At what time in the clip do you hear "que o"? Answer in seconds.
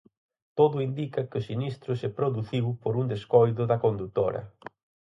1.29-1.45